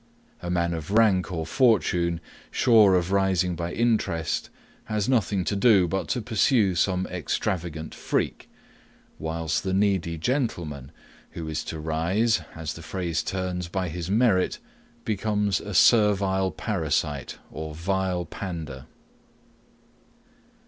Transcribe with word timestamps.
A 0.41 0.49
man 0.49 0.73
of 0.73 0.89
rank 0.89 1.31
or 1.31 1.45
fortune, 1.45 2.21
sure 2.49 2.95
of 2.95 3.11
rising 3.11 3.55
by 3.55 3.71
interest, 3.71 4.49
has 4.85 5.07
nothing 5.07 5.43
to 5.43 5.55
do 5.55 5.87
but 5.87 6.07
to 6.07 6.23
pursue 6.23 6.73
some 6.73 7.05
extravagant 7.05 7.93
freak; 7.93 8.49
whilst 9.19 9.63
the 9.63 9.75
needy 9.75 10.17
GENTLEMAN, 10.17 10.91
who 11.33 11.47
is 11.47 11.63
to 11.65 11.79
rise, 11.79 12.41
as 12.55 12.73
the 12.73 12.81
phrase 12.81 13.21
turns, 13.21 13.67
by 13.67 13.89
his 13.89 14.09
merit, 14.09 14.57
becomes 15.05 15.59
a 15.61 15.75
servile 15.75 16.49
parasite 16.49 17.37
or 17.51 17.75
vile 17.75 18.25
pander. 18.25 18.87